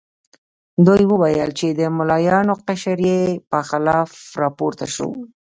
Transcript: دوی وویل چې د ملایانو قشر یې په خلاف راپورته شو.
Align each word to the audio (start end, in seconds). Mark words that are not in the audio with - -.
دوی 0.85 1.03
وویل 1.11 1.49
چې 1.59 1.67
د 1.79 1.81
ملایانو 1.97 2.53
قشر 2.67 2.99
یې 3.09 3.19
په 3.49 3.59
خلاف 3.69 4.09
راپورته 4.41 4.85
شو. 4.95 5.09